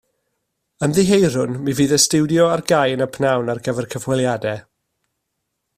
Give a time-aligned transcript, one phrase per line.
[0.85, 4.65] Ymddiheurwn, mi fydd y stiwdio ar gau yn y pnawn ar gyfer cyfweliadau